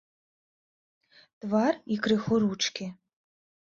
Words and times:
Твар 1.45 1.73
і 1.85 1.95
крыху 2.09 2.43
ручкі. 2.49 2.85